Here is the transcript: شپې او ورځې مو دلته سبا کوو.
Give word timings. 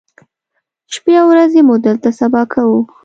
شپې 0.93 1.13
او 1.21 1.27
ورځې 1.31 1.59
مو 1.67 1.75
دلته 1.85 2.09
سبا 2.19 2.41
کوو. 2.53 2.79